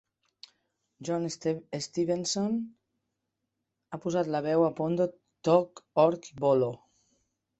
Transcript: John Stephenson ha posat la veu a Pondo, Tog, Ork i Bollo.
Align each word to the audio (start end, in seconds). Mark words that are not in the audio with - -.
John 1.07 1.27
Stephenson 1.33 2.55
ha 3.91 4.01
posat 4.05 4.31
la 4.37 4.41
veu 4.47 4.65
a 4.69 4.73
Pondo, 4.79 5.07
Tog, 5.49 5.83
Ork 6.05 6.31
i 6.33 6.37
Bollo. 6.45 6.71